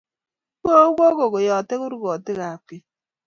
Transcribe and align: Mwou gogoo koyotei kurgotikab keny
Mwou 0.63 0.89
gogoo 0.97 1.31
koyotei 1.33 1.79
kurgotikab 1.81 2.61
keny 2.67 2.83